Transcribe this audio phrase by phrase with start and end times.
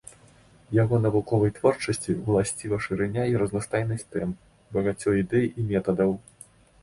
[0.75, 4.33] Яго навуковай творчасці ўласціва шырыня і разнастайнасць тэм,
[4.79, 6.11] багацце ідэй і метадаў.